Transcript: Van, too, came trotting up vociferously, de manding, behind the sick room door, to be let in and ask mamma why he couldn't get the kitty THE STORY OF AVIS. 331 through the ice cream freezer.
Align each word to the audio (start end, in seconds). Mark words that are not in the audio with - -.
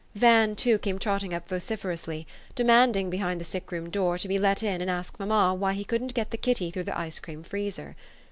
Van, 0.15 0.55
too, 0.55 0.79
came 0.79 0.97
trotting 0.97 1.31
up 1.31 1.47
vociferously, 1.47 2.25
de 2.55 2.63
manding, 2.63 3.11
behind 3.11 3.39
the 3.39 3.45
sick 3.45 3.71
room 3.71 3.87
door, 3.91 4.17
to 4.17 4.27
be 4.27 4.39
let 4.39 4.63
in 4.63 4.81
and 4.81 4.89
ask 4.89 5.19
mamma 5.19 5.53
why 5.53 5.73
he 5.73 5.83
couldn't 5.83 6.15
get 6.15 6.31
the 6.31 6.37
kitty 6.37 6.71
THE 6.71 6.81
STORY 6.81 6.81
OF 6.81 6.87
AVIS. 6.87 6.95
331 6.95 6.95
through 6.95 7.03
the 7.03 7.05
ice 7.05 7.19
cream 7.19 7.43
freezer. 7.87 7.95